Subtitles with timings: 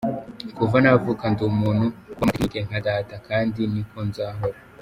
[0.57, 1.85] "Kuva navuka ndi umuntu
[2.17, 4.57] w'amatekinike nka data, kandi ni ko nzahora.